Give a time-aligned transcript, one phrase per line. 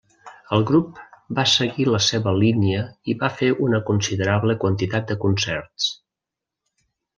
[0.55, 1.01] El grup
[1.39, 2.81] va seguir la seva línia
[3.13, 5.93] i va fer una considerable quantitat de concerts.